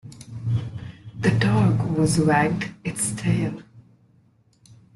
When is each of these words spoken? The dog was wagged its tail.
The 1.19 1.29
dog 1.29 1.79
was 1.95 2.17
wagged 2.17 2.73
its 2.83 3.11
tail. 3.11 3.61